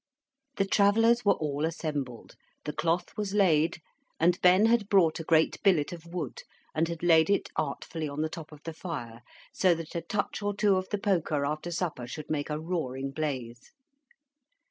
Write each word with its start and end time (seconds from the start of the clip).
The 0.55 0.65
Travellers 0.65 1.23
were 1.23 1.35
all 1.35 1.63
assembled, 1.63 2.33
the 2.65 2.73
cloth 2.73 3.15
was 3.15 3.35
laid, 3.35 3.79
and 4.19 4.41
Ben 4.41 4.65
had 4.65 4.89
brought 4.89 5.19
a 5.19 5.23
great 5.23 5.61
billet 5.61 5.93
of 5.93 6.07
wood, 6.07 6.41
and 6.73 6.87
had 6.87 7.03
laid 7.03 7.29
it 7.29 7.49
artfully 7.55 8.09
on 8.09 8.21
the 8.23 8.27
top 8.27 8.51
of 8.51 8.63
the 8.63 8.73
fire, 8.73 9.21
so 9.53 9.75
that 9.75 9.93
a 9.93 10.01
touch 10.01 10.41
or 10.41 10.55
two 10.55 10.75
of 10.75 10.89
the 10.89 10.97
poker 10.97 11.45
after 11.45 11.69
supper 11.69 12.07
should 12.07 12.31
make 12.31 12.49
a 12.49 12.59
roaring 12.59 13.11
blaze. 13.11 13.73